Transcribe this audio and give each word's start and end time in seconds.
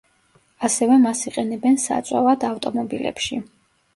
ასევე 0.67 0.95
მას 1.01 1.21
იყენებენ 1.31 1.77
საწვავად 1.83 2.45
ავტომობილებში. 2.49 3.41